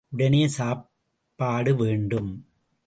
உடனே 0.09 0.47
சாப்பாடு 0.47 1.75
வேண்டும். 1.75 2.31